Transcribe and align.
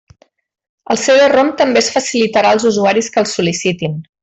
El 0.95 0.99
CD-ROM 1.01 1.51
també 1.59 1.83
es 1.85 1.91
facilitarà 1.97 2.55
als 2.57 2.67
usuaris 2.73 3.11
que 3.17 3.23
el 3.25 3.31
sol·licitin. 3.37 4.03